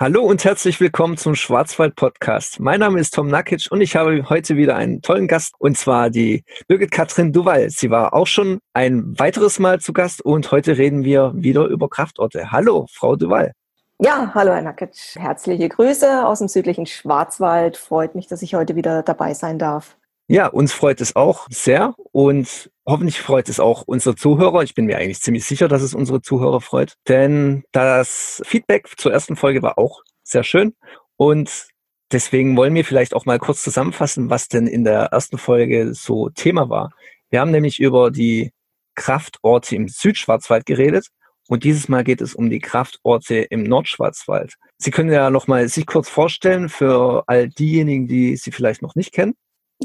[0.00, 2.60] Hallo und herzlich willkommen zum Schwarzwald Podcast.
[2.60, 6.08] Mein Name ist Tom Nakic und ich habe heute wieder einen tollen Gast und zwar
[6.08, 7.68] die Birgit Katrin Duval.
[7.70, 11.88] Sie war auch schon ein weiteres Mal zu Gast und heute reden wir wieder über
[11.88, 12.52] Kraftorte.
[12.52, 13.50] Hallo, Frau Duval.
[13.98, 15.16] Ja, hallo Herr Nakic.
[15.16, 17.76] Herzliche Grüße aus dem südlichen Schwarzwald.
[17.76, 19.96] Freut mich, dass ich heute wieder dabei sein darf.
[20.30, 24.62] Ja, uns freut es auch sehr und hoffentlich freut es auch unsere Zuhörer.
[24.62, 29.10] Ich bin mir eigentlich ziemlich sicher, dass es unsere Zuhörer freut, denn das Feedback zur
[29.10, 30.74] ersten Folge war auch sehr schön
[31.16, 31.68] und
[32.12, 36.28] deswegen wollen wir vielleicht auch mal kurz zusammenfassen, was denn in der ersten Folge so
[36.28, 36.90] Thema war.
[37.30, 38.52] Wir haben nämlich über die
[38.96, 41.06] Kraftorte im Südschwarzwald geredet
[41.48, 44.56] und dieses Mal geht es um die Kraftorte im Nordschwarzwald.
[44.76, 48.94] Sie können ja noch mal sich kurz vorstellen für all diejenigen, die Sie vielleicht noch
[48.94, 49.34] nicht kennen.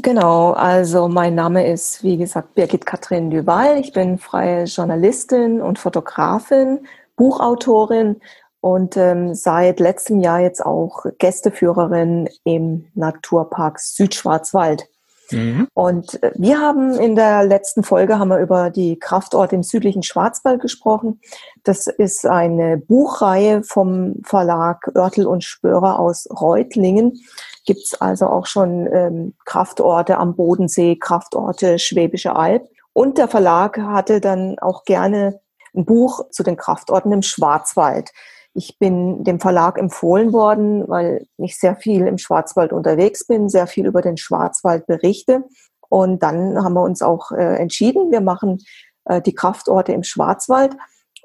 [0.02, 3.78] Genau, also mein Name ist, wie gesagt, Birgit Katrin Duval.
[3.78, 6.86] Ich bin freie Journalistin und Fotografin,
[7.16, 8.20] Buchautorin
[8.60, 14.88] und ähm, seit letztem Jahr jetzt auch Gästeführerin im Naturpark Südschwarzwald.
[15.30, 15.68] Mhm.
[15.74, 20.02] Und äh, wir haben in der letzten Folge haben wir über die Kraftorte im südlichen
[20.02, 21.20] Schwarzwald gesprochen.
[21.62, 27.20] Das ist eine Buchreihe vom Verlag Oertel und Spörer aus Reutlingen
[27.64, 32.68] gibt es also auch schon ähm, Kraftorte am Bodensee, Kraftorte Schwäbische Alb.
[32.92, 35.40] Und der Verlag hatte dann auch gerne
[35.74, 38.12] ein Buch zu den Kraftorten im Schwarzwald.
[38.54, 43.66] Ich bin dem Verlag empfohlen worden, weil ich sehr viel im Schwarzwald unterwegs bin, sehr
[43.66, 45.44] viel über den Schwarzwald berichte.
[45.88, 48.62] Und dann haben wir uns auch äh, entschieden, wir machen
[49.04, 50.76] äh, die Kraftorte im Schwarzwald.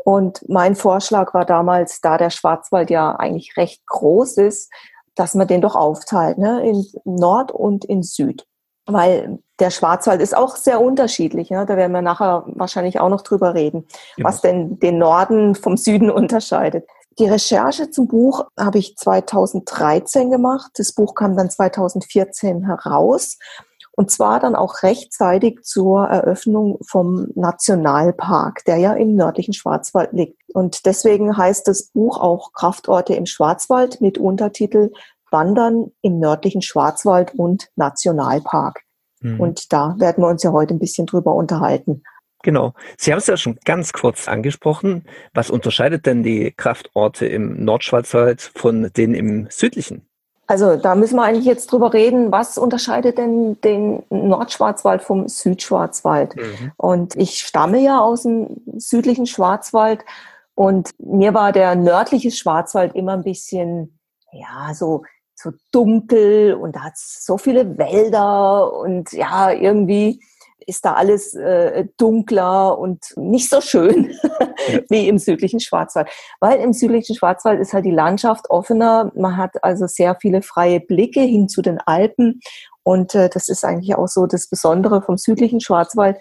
[0.04, 4.72] Und mein Vorschlag war damals, da der Schwarzwald ja eigentlich recht groß ist,
[5.16, 6.68] dass man den doch aufteilt, ne?
[6.68, 8.46] in Nord und in Süd.
[8.86, 11.52] Weil der Schwarzwald ist auch sehr unterschiedlich.
[11.52, 11.66] Ne?
[11.66, 14.30] Da werden wir nachher wahrscheinlich auch noch drüber reden, genau.
[14.30, 16.88] was denn den Norden vom Süden unterscheidet.
[17.20, 20.72] Die Recherche zum Buch habe ich 2013 gemacht.
[20.76, 23.38] Das Buch kam dann 2014 heraus.
[23.92, 30.42] Und zwar dann auch rechtzeitig zur Eröffnung vom Nationalpark, der ja im nördlichen Schwarzwald liegt.
[30.54, 34.92] Und deswegen heißt das Buch auch Kraftorte im Schwarzwald mit Untertitel
[35.32, 38.84] Wandern im nördlichen Schwarzwald und Nationalpark.
[39.20, 39.42] Mhm.
[39.42, 42.04] Und da werden wir uns ja heute ein bisschen drüber unterhalten.
[42.44, 42.74] Genau.
[42.98, 45.06] Sie haben es ja schon ganz kurz angesprochen.
[45.34, 50.06] Was unterscheidet denn die Kraftorte im Nordschwarzwald von denen im südlichen?
[50.48, 56.36] Also da müssen wir eigentlich jetzt drüber reden, was unterscheidet denn den Nordschwarzwald vom Südschwarzwald?
[56.36, 56.72] Mhm.
[56.76, 60.04] Und ich stamme ja aus dem südlichen Schwarzwald
[60.56, 64.00] und mir war der nördliche Schwarzwald immer ein bisschen,
[64.32, 65.04] ja, so,
[65.36, 70.20] so dunkel und da hat so viele Wälder und ja, irgendwie
[70.66, 74.14] ist da alles äh, dunkler und nicht so schön
[74.90, 76.10] wie im südlichen Schwarzwald.
[76.40, 79.12] Weil im südlichen Schwarzwald ist halt die Landschaft offener.
[79.16, 82.42] Man hat also sehr viele freie Blicke hin zu den Alpen.
[82.84, 86.18] Und äh, das ist eigentlich auch so das Besondere vom südlichen Schwarzwald.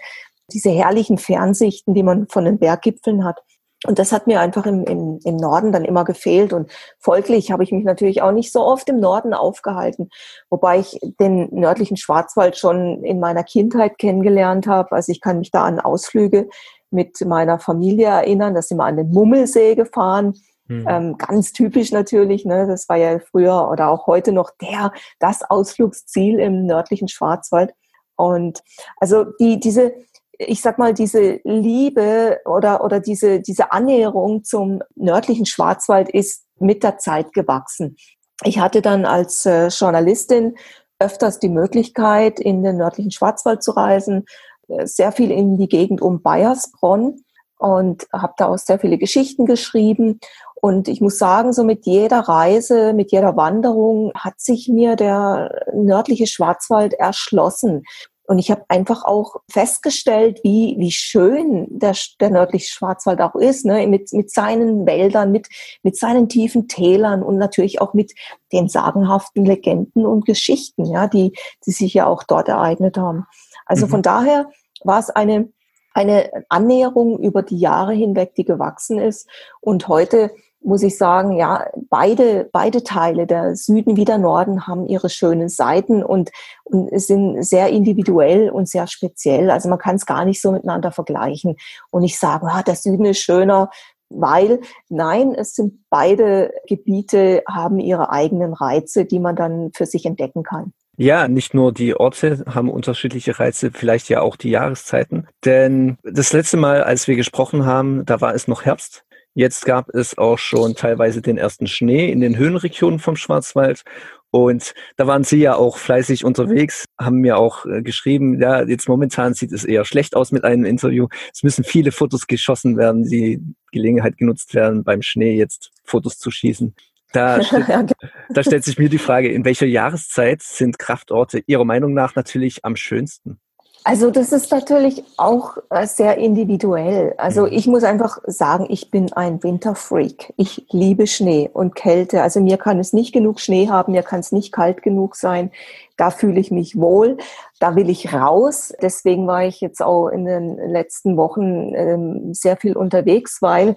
[0.51, 3.39] Diese herrlichen Fernsichten, die man von den Berggipfeln hat.
[3.85, 6.51] Und das hat mir einfach im, im, im Norden dann immer gefehlt.
[6.51, 6.69] Und
[6.99, 10.09] folglich habe ich mich natürlich auch nicht so oft im Norden aufgehalten,
[10.49, 14.91] wobei ich den nördlichen Schwarzwald schon in meiner Kindheit kennengelernt habe.
[14.91, 16.49] Also ich kann mich da an Ausflüge
[16.91, 18.53] mit meiner Familie erinnern.
[18.53, 20.33] Da sind wir an den Mummelsee gefahren.
[20.67, 20.85] Mhm.
[20.87, 22.43] Ähm, ganz typisch natürlich.
[22.45, 22.67] Ne?
[22.67, 27.73] Das war ja früher oder auch heute noch der, das Ausflugsziel im nördlichen Schwarzwald.
[28.15, 28.61] Und
[28.97, 29.93] also die, diese,
[30.39, 36.81] ich sag mal, diese Liebe oder, oder diese, diese Annäherung zum nördlichen Schwarzwald ist mit
[36.81, 37.97] der Zeit gewachsen.
[38.43, 40.55] Ich hatte dann als äh, Journalistin
[40.97, 44.25] öfters die Möglichkeit, in den nördlichen Schwarzwald zu reisen,
[44.69, 47.21] äh, sehr viel in die Gegend um Bayersbronn
[47.57, 50.21] und habe da auch sehr viele Geschichten geschrieben.
[50.61, 55.65] Und ich muss sagen, so mit jeder Reise, mit jeder Wanderung hat sich mir der
[55.73, 57.83] nördliche Schwarzwald erschlossen.
[58.29, 63.65] Und ich habe einfach auch festgestellt, wie, wie schön der, der nördliche Schwarzwald auch ist,
[63.65, 63.87] ne?
[63.87, 65.47] mit, mit seinen Wäldern, mit,
[65.81, 68.13] mit seinen tiefen Tälern und natürlich auch mit
[68.53, 71.33] den sagenhaften Legenden und Geschichten, ja, die,
[71.65, 73.25] die sich ja auch dort ereignet haben.
[73.65, 73.89] Also mhm.
[73.89, 74.47] von daher
[74.83, 75.51] war es eine,
[75.95, 79.27] eine Annäherung über die Jahre hinweg, die gewachsen ist.
[79.59, 80.29] Und heute
[80.61, 85.49] muss ich sagen, ja, beide, beide Teile, der Süden wie der Norden, haben ihre schönen
[85.49, 86.31] Seiten und,
[86.65, 89.51] und sind sehr individuell und sehr speziell.
[89.51, 91.55] Also man kann es gar nicht so miteinander vergleichen
[91.91, 93.69] und nicht sagen, ah, der Süden ist schöner,
[94.09, 94.59] weil
[94.89, 100.43] nein, es sind beide Gebiete, haben ihre eigenen Reize, die man dann für sich entdecken
[100.43, 100.73] kann.
[100.97, 105.27] Ja, nicht nur die Orte haben unterschiedliche Reize, vielleicht ja auch die Jahreszeiten.
[105.45, 109.05] Denn das letzte Mal, als wir gesprochen haben, da war es noch Herbst.
[109.39, 113.83] Jetzt gab es auch schon teilweise den ersten Schnee in den Höhenregionen vom Schwarzwald.
[114.31, 118.89] Und da waren Sie ja auch fleißig unterwegs, haben mir auch äh, geschrieben, ja, jetzt
[118.89, 121.07] momentan sieht es eher schlecht aus mit einem Interview.
[121.33, 123.39] Es müssen viele Fotos geschossen werden, die
[123.71, 126.75] Gelegenheit genutzt werden, beim Schnee jetzt Fotos zu schießen.
[127.13, 127.93] Da, stellt,
[128.27, 132.65] da stellt sich mir die Frage, in welcher Jahreszeit sind Kraftorte Ihrer Meinung nach natürlich
[132.65, 133.38] am schönsten?
[133.83, 137.15] Also das ist natürlich auch äh, sehr individuell.
[137.17, 137.53] Also mhm.
[137.53, 140.33] ich muss einfach sagen, ich bin ein Winterfreak.
[140.37, 142.21] Ich liebe Schnee und Kälte.
[142.21, 145.51] Also mir kann es nicht genug Schnee haben, mir kann es nicht kalt genug sein.
[145.97, 147.17] Da fühle ich mich wohl.
[147.59, 148.73] Da will ich raus.
[148.81, 153.75] Deswegen war ich jetzt auch in den letzten Wochen ähm, sehr viel unterwegs, weil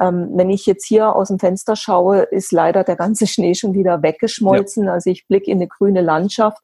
[0.00, 3.74] ähm, wenn ich jetzt hier aus dem Fenster schaue, ist leider der ganze Schnee schon
[3.74, 4.86] wieder weggeschmolzen.
[4.86, 4.92] Ja.
[4.92, 6.58] Also ich blicke in eine grüne Landschaft.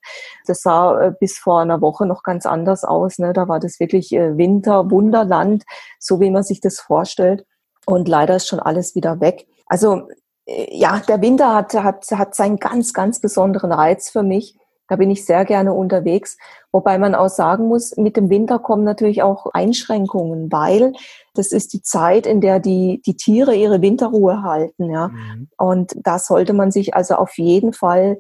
[0.46, 3.18] Das sah äh, bis vor einer Woche noch ganz anders aus.
[3.18, 3.32] Ne?
[3.32, 5.64] Da war das wirklich äh, Winter, Wunderland,
[5.98, 7.44] so wie man sich das vorstellt.
[7.86, 9.46] Und leider ist schon alles wieder weg.
[9.66, 10.08] Also
[10.46, 14.56] äh, ja, der Winter hat, hat, hat seinen ganz, ganz besonderen Reiz für mich.
[14.88, 16.38] Da bin ich sehr gerne unterwegs.
[16.72, 20.92] Wobei man auch sagen muss, mit dem Winter kommen natürlich auch Einschränkungen, weil
[21.34, 24.90] das ist die Zeit, in der die, die Tiere ihre Winterruhe halten.
[24.90, 25.08] Ja.
[25.08, 25.48] Mhm.
[25.58, 28.18] Und da sollte man sich also auf jeden Fall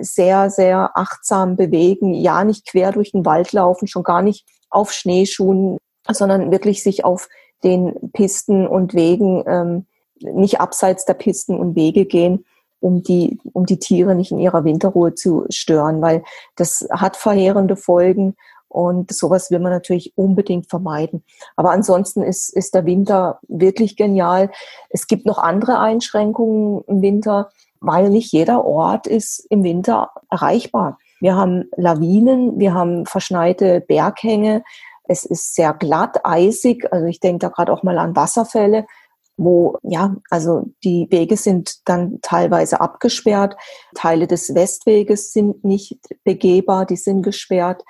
[0.00, 2.14] sehr, sehr achtsam bewegen.
[2.14, 5.76] Ja, nicht quer durch den Wald laufen, schon gar nicht auf Schneeschuhen,
[6.10, 7.28] sondern wirklich sich auf
[7.62, 9.86] den Pisten und Wegen, ähm,
[10.20, 12.44] nicht abseits der Pisten und Wege gehen
[12.80, 16.22] um die, um die Tiere nicht in ihrer Winterruhe zu stören, weil
[16.56, 18.36] das hat verheerende Folgen
[18.68, 21.22] und sowas will man natürlich unbedingt vermeiden.
[21.56, 24.50] Aber ansonsten ist, ist der Winter wirklich genial.
[24.90, 27.48] Es gibt noch andere Einschränkungen im Winter,
[27.80, 30.98] weil nicht jeder Ort ist im Winter erreichbar.
[31.20, 34.62] Wir haben Lawinen, wir haben verschneite Berghänge.
[35.04, 36.92] Es ist sehr glatt, eisig.
[36.92, 38.86] Also ich denke da gerade auch mal an Wasserfälle
[39.36, 43.56] wo, ja, also die Wege sind dann teilweise abgesperrt.
[43.94, 47.84] Teile des Westweges sind nicht begehbar, die sind gesperrt.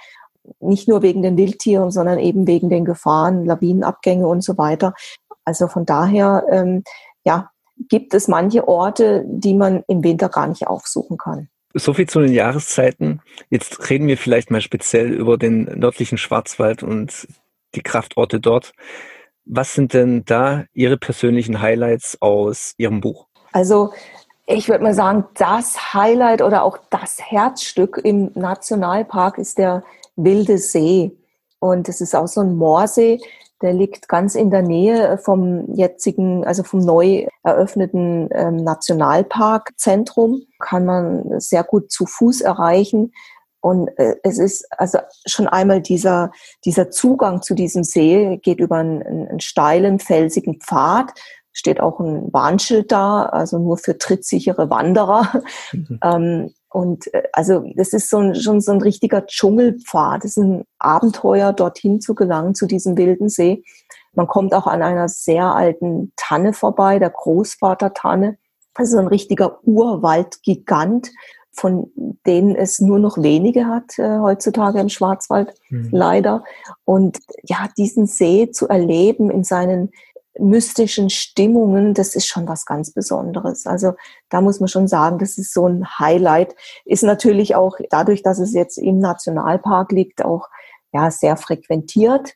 [0.60, 4.94] Nicht nur wegen den Wildtieren, sondern eben wegen den Gefahren, Lawinenabgänge und so weiter.
[5.44, 6.82] Also von daher, ähm,
[7.24, 7.50] ja,
[7.88, 11.48] gibt es manche Orte, die man im Winter gar nicht aufsuchen kann.
[11.74, 13.20] So viel zu den Jahreszeiten.
[13.50, 17.28] Jetzt reden wir vielleicht mal speziell über den nördlichen Schwarzwald und
[17.74, 18.72] die Kraftorte dort.
[19.46, 23.26] Was sind denn da Ihre persönlichen Highlights aus Ihrem Buch?
[23.52, 23.92] Also
[24.44, 29.84] ich würde mal sagen, das Highlight oder auch das Herzstück im Nationalpark ist der
[30.16, 31.12] Wilde See.
[31.60, 33.20] Und es ist auch so ein Moorsee,
[33.62, 40.42] der liegt ganz in der Nähe vom jetzigen, also vom neu eröffneten ähm, Nationalparkzentrum.
[40.58, 43.12] Kann man sehr gut zu Fuß erreichen.
[43.66, 46.30] Und äh, es ist also schon einmal dieser,
[46.64, 51.12] dieser Zugang zu diesem See geht über einen, einen steilen, felsigen Pfad.
[51.52, 55.42] Steht auch ein Warnschild da, also nur für trittsichere Wanderer.
[55.72, 55.98] Mhm.
[56.04, 60.22] Ähm, und äh, also das ist so ein, schon so ein richtiger Dschungelpfad.
[60.22, 63.64] Das ist ein Abenteuer, dorthin zu gelangen, zu diesem wilden See.
[64.12, 68.38] Man kommt auch an einer sehr alten Tanne vorbei, der Großvater-Tanne.
[68.74, 71.10] Also ein richtiger Urwaldgigant
[71.56, 71.90] von
[72.26, 75.88] denen es nur noch wenige hat äh, heutzutage im Schwarzwald, mhm.
[75.90, 76.44] leider.
[76.84, 79.90] Und ja, diesen See zu erleben in seinen
[80.38, 83.66] mystischen Stimmungen, das ist schon was ganz Besonderes.
[83.66, 83.94] Also
[84.28, 86.54] da muss man schon sagen, das ist so ein Highlight.
[86.84, 90.48] Ist natürlich auch dadurch, dass es jetzt im Nationalpark liegt, auch
[90.92, 92.34] ja sehr frequentiert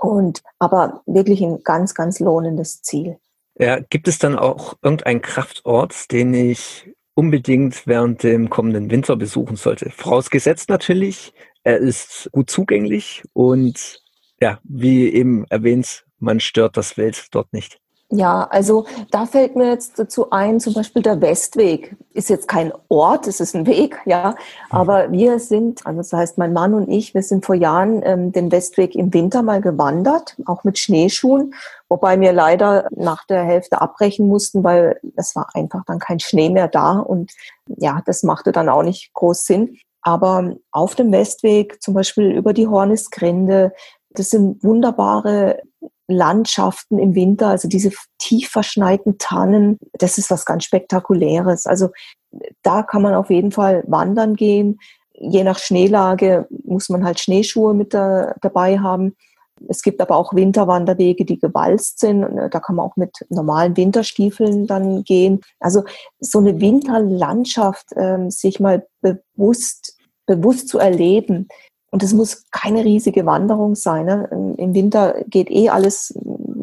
[0.00, 3.18] und aber wirklich ein ganz, ganz lohnendes Ziel.
[3.58, 9.56] Ja, gibt es dann auch irgendeinen Kraftort, den ich unbedingt während dem kommenden Winter besuchen
[9.56, 9.90] sollte.
[9.90, 11.32] Vorausgesetzt natürlich,
[11.64, 14.00] er ist gut zugänglich und
[14.40, 17.81] ja, wie eben erwähnt, man stört das Wild dort nicht.
[18.14, 22.70] Ja, also da fällt mir jetzt dazu ein, zum Beispiel der Westweg ist jetzt kein
[22.90, 24.34] Ort, es ist ein Weg, ja.
[24.68, 28.30] Aber wir sind, also das heißt mein Mann und ich, wir sind vor Jahren ähm,
[28.30, 31.54] den Westweg im Winter mal gewandert, auch mit Schneeschuhen,
[31.88, 36.50] wobei wir leider nach der Hälfte abbrechen mussten, weil es war einfach dann kein Schnee
[36.50, 37.32] mehr da und
[37.66, 39.78] ja, das machte dann auch nicht groß Sinn.
[40.02, 43.72] Aber auf dem Westweg, zum Beispiel über die Hornisgrinde,
[44.10, 45.62] das sind wunderbare
[46.12, 51.66] Landschaften im Winter, also diese tief verschneiten Tannen, das ist was ganz Spektakuläres.
[51.66, 51.88] Also
[52.62, 54.78] da kann man auf jeden Fall wandern gehen.
[55.12, 59.16] Je nach Schneelage muss man halt Schneeschuhe mit da, dabei haben.
[59.68, 62.22] Es gibt aber auch Winterwanderwege, die gewalzt sind.
[62.22, 65.40] Äh, da kann man auch mit normalen Winterstiefeln dann gehen.
[65.60, 65.84] Also
[66.20, 71.48] so eine Winterlandschaft ähm, sich mal bewusst bewusst zu erleben,
[71.92, 74.06] und es muss keine riesige Wanderung sein.
[74.06, 74.54] Ne?
[74.56, 76.14] Im Winter geht eh alles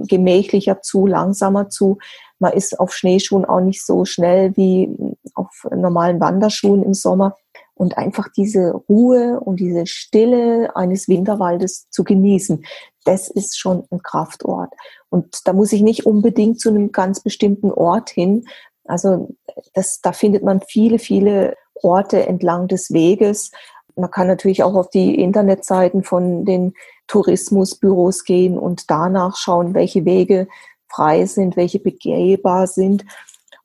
[0.08, 2.00] gemächlicher zu, langsamer zu.
[2.40, 4.90] Man ist auf Schneeschuhen auch nicht so schnell wie
[5.36, 7.38] auf normalen Wanderschuhen im Sommer.
[7.76, 12.66] Und einfach diese Ruhe und diese Stille eines Winterwaldes zu genießen,
[13.06, 14.74] das ist schon ein Kraftort.
[15.10, 18.46] Und da muss ich nicht unbedingt zu einem ganz bestimmten Ort hin.
[18.86, 19.30] Also
[19.76, 23.52] das, da findet man viele, viele Orte entlang des Weges.
[24.00, 26.74] Man kann natürlich auch auf die Internetseiten von den
[27.08, 30.48] Tourismusbüros gehen und danach schauen, welche Wege
[30.88, 33.06] frei sind, welche begehbar sind.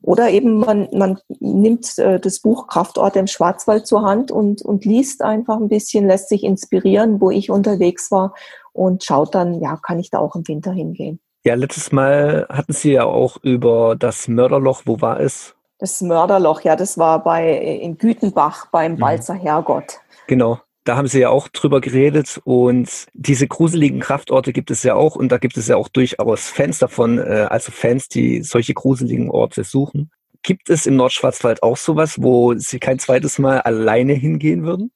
[0.01, 4.85] Oder eben man, man nimmt äh, das Buch Kraftorte im Schwarzwald zur Hand und, und
[4.85, 8.35] liest einfach ein bisschen, lässt sich inspirieren, wo ich unterwegs war
[8.71, 11.19] und schaut dann, ja, kann ich da auch im Winter hingehen.
[11.43, 15.55] Ja, letztes Mal hatten Sie ja auch über das Mörderloch, wo war es?
[15.79, 18.99] Das Mörderloch, ja, das war bei in Gütenbach beim mhm.
[18.99, 19.99] Balzer Herrgott.
[20.27, 20.59] Genau.
[20.83, 25.15] Da haben Sie ja auch drüber geredet und diese gruseligen Kraftorte gibt es ja auch
[25.15, 29.31] und da gibt es ja auch durchaus Fans davon, äh, also Fans, die solche gruseligen
[29.31, 30.11] Orte suchen.
[30.43, 34.91] Gibt es im Nordschwarzwald auch sowas, wo Sie kein zweites Mal alleine hingehen würden?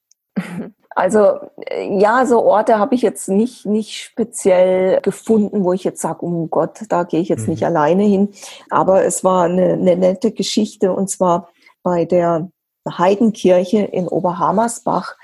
[0.99, 6.01] Also äh, ja, so Orte habe ich jetzt nicht, nicht speziell gefunden, wo ich jetzt
[6.01, 7.53] sage, oh Gott, da gehe ich jetzt mhm.
[7.53, 8.29] nicht alleine hin.
[8.69, 11.49] Aber es war eine, eine nette Geschichte und zwar
[11.83, 12.51] bei der
[12.97, 15.15] Heidenkirche in Oberhammersbach.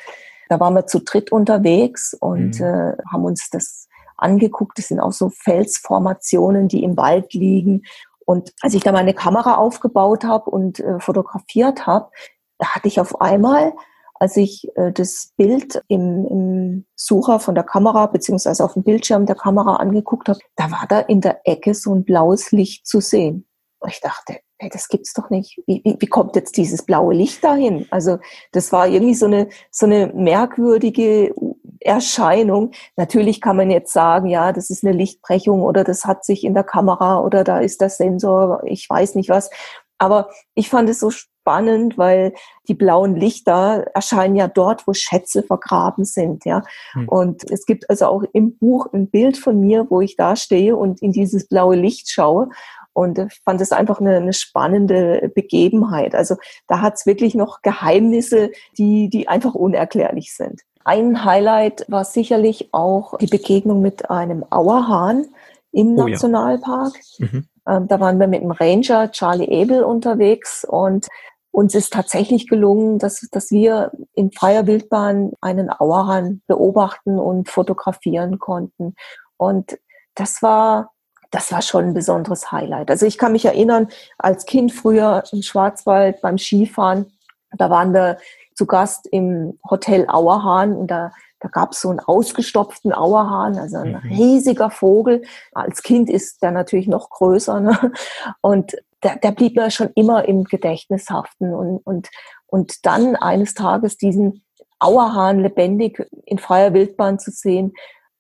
[0.49, 2.65] Da waren wir zu dritt unterwegs und mhm.
[2.65, 4.77] äh, haben uns das angeguckt.
[4.77, 7.83] Das sind auch so Felsformationen, die im Wald liegen.
[8.25, 12.09] Und als ich da meine Kamera aufgebaut habe und äh, fotografiert habe,
[12.57, 13.73] da hatte ich auf einmal,
[14.15, 19.25] als ich äh, das Bild im, im Sucher von der Kamera beziehungsweise auf dem Bildschirm
[19.25, 23.01] der Kamera angeguckt habe, da war da in der Ecke so ein blaues Licht zu
[23.01, 23.47] sehen.
[23.79, 25.61] Und ich dachte, hey, das gibt's doch nicht.
[25.67, 27.87] Wie, wie, wie kommt jetzt dieses blaue Licht dahin?
[27.91, 28.19] Also
[28.51, 31.33] das war irgendwie so eine, so eine merkwürdige
[31.81, 32.71] Erscheinung.
[32.95, 36.53] Natürlich kann man jetzt sagen, ja, das ist eine Lichtbrechung oder das hat sich in
[36.53, 39.49] der Kamera oder da ist der Sensor, ich weiß nicht was.
[39.97, 42.33] Aber ich fand es so spannend, weil
[42.67, 46.63] die blauen Lichter erscheinen ja dort, wo Schätze vergraben sind, ja.
[46.93, 47.07] Hm.
[47.07, 50.75] Und es gibt also auch im Buch ein Bild von mir, wo ich da stehe
[50.75, 52.49] und in dieses blaue Licht schaue.
[52.95, 56.15] Und ich fand es einfach eine, eine spannende Begebenheit.
[56.15, 56.37] Also
[56.67, 60.61] da hat es wirklich noch Geheimnisse, die, die einfach unerklärlich sind.
[60.85, 65.25] Ein Highlight war sicherlich auch die Begegnung mit einem Auerhahn
[65.73, 66.93] im oh, Nationalpark.
[67.17, 67.27] Ja.
[67.31, 67.47] Mhm.
[67.67, 71.07] Ähm, da waren wir mit dem Ranger Charlie Abel unterwegs und
[71.51, 78.39] uns ist tatsächlich gelungen, dass, dass wir in freier Wildbahn einen Auerhahn beobachten und fotografieren
[78.39, 78.95] konnten.
[79.37, 79.77] Und
[80.15, 80.91] das war
[81.31, 82.89] das war schon ein besonderes Highlight.
[82.89, 87.11] Also ich kann mich erinnern, als Kind früher im Schwarzwald beim Skifahren,
[87.51, 88.17] da waren wir
[88.53, 93.77] zu Gast im Hotel Auerhahn und da, da gab es so einen ausgestopften Auerhahn, also
[93.77, 94.11] ein mhm.
[94.11, 95.23] riesiger Vogel.
[95.53, 97.59] Als Kind ist der natürlich noch größer.
[97.59, 97.91] Ne?
[98.41, 101.53] Und der, der blieb mir schon immer im Gedächtnis haften.
[101.53, 102.09] Und, und,
[102.47, 104.43] und dann eines Tages diesen
[104.79, 107.73] Auerhahn lebendig in freier Wildbahn zu sehen,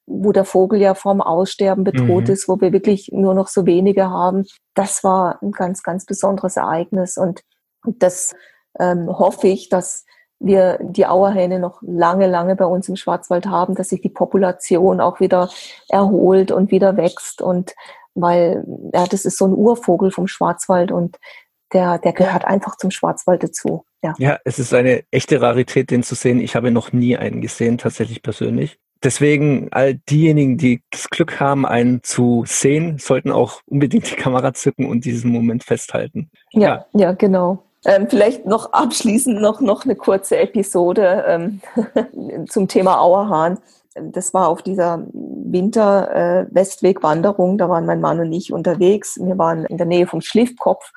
[0.07, 2.33] wo der Vogel ja vom Aussterben bedroht mhm.
[2.33, 4.45] ist, wo wir wirklich nur noch so wenige haben.
[4.73, 7.41] Das war ein ganz, ganz besonderes Ereignis und
[7.85, 8.35] das
[8.79, 10.05] ähm, hoffe ich, dass
[10.39, 14.99] wir die Auerhähne noch lange, lange bei uns im Schwarzwald haben, dass sich die Population
[14.99, 15.49] auch wieder
[15.89, 17.73] erholt und wieder wächst und
[18.13, 21.17] weil ja, das ist so ein Urvogel vom Schwarzwald und
[21.73, 23.85] der, der gehört einfach zum Schwarzwald dazu.
[24.01, 24.13] Ja.
[24.17, 26.39] ja, es ist eine echte Rarität, den zu sehen.
[26.39, 28.79] Ich habe noch nie einen gesehen, tatsächlich persönlich.
[29.03, 34.53] Deswegen all diejenigen, die das Glück haben, einen zu sehen, sollten auch unbedingt die Kamera
[34.53, 36.31] zücken und diesen Moment festhalten.
[36.51, 37.63] Ja, ja, ja genau.
[37.85, 41.61] Ähm, vielleicht noch abschließend noch, noch eine kurze Episode ähm,
[42.49, 43.59] zum Thema Auerhahn.
[43.93, 47.53] Das war auf dieser Winter-Westweg-Wanderung.
[47.55, 49.19] Äh, da waren mein Mann und ich unterwegs.
[49.21, 50.91] Wir waren in der Nähe vom Schliffkopf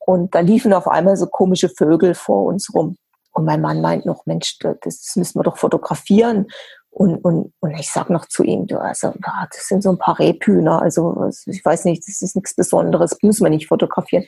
[0.00, 2.96] und da liefen auf einmal so komische Vögel vor uns rum.
[3.32, 6.48] Und mein Mann meint noch, Mensch, das müssen wir doch fotografieren.
[6.94, 9.14] Und, und, und ich sag noch zu ihm, du, also,
[9.50, 13.44] das sind so ein paar Rebhühner, also ich weiß nicht, das ist nichts Besonderes, müssen
[13.44, 14.26] wir nicht fotografieren.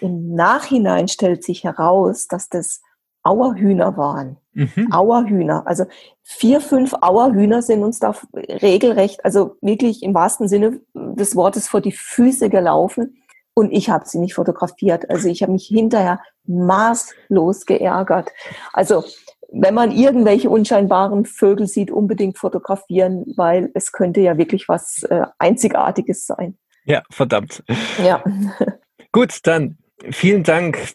[0.00, 2.80] Im Nachhinein stellt sich heraus, dass das
[3.22, 4.38] Auerhühner waren.
[4.54, 4.90] Mhm.
[4.90, 5.66] Auerhühner.
[5.66, 5.84] Also
[6.22, 11.82] vier, fünf Auerhühner sind uns da regelrecht, also wirklich im wahrsten Sinne des Wortes vor
[11.82, 13.22] die Füße gelaufen.
[13.52, 15.10] Und ich habe sie nicht fotografiert.
[15.10, 18.30] Also ich habe mich hinterher maßlos geärgert.
[18.72, 19.04] Also
[19.52, 25.26] wenn man irgendwelche unscheinbaren Vögel sieht, unbedingt fotografieren, weil es könnte ja wirklich was äh,
[25.38, 26.56] Einzigartiges sein.
[26.84, 27.62] Ja, verdammt.
[28.02, 28.22] Ja.
[29.12, 29.78] Gut, dann
[30.10, 30.94] vielen Dank,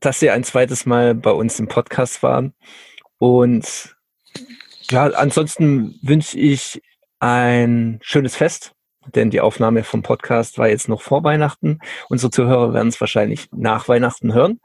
[0.00, 2.54] dass Sie ein zweites Mal bei uns im Podcast waren.
[3.18, 3.96] Und
[4.90, 6.82] ja, ansonsten wünsche ich
[7.20, 8.72] ein schönes Fest
[9.14, 11.78] denn die Aufnahme vom Podcast war jetzt noch vor Weihnachten.
[12.08, 14.60] Unsere Zuhörer werden es wahrscheinlich nach Weihnachten hören.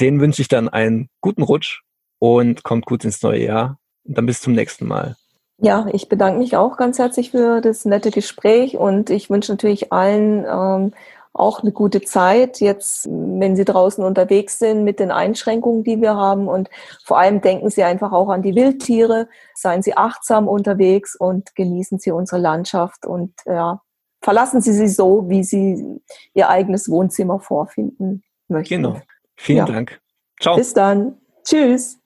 [0.00, 1.82] Den wünsche ich dann einen guten Rutsch
[2.20, 3.78] und kommt gut ins neue Jahr.
[4.04, 5.16] Und dann bis zum nächsten Mal.
[5.58, 9.92] Ja, ich bedanke mich auch ganz herzlich für das nette Gespräch und ich wünsche natürlich
[9.92, 10.92] allen ähm,
[11.32, 16.16] auch eine gute Zeit, jetzt, wenn Sie draußen unterwegs sind mit den Einschränkungen, die wir
[16.16, 16.48] haben.
[16.48, 16.70] Und
[17.04, 21.98] vor allem denken Sie einfach auch an die Wildtiere, seien Sie achtsam unterwegs und genießen
[21.98, 23.80] Sie unsere Landschaft und ja,
[24.22, 26.00] verlassen Sie sie so, wie Sie
[26.34, 28.82] Ihr eigenes Wohnzimmer vorfinden möchten.
[28.82, 29.00] Genau.
[29.36, 29.64] Vielen ja.
[29.66, 30.00] Dank.
[30.40, 30.56] Ciao.
[30.56, 31.16] Bis dann.
[31.44, 31.99] Tschüss.